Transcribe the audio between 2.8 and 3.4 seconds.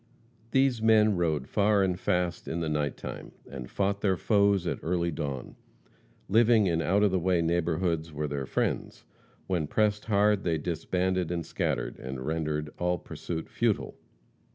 time,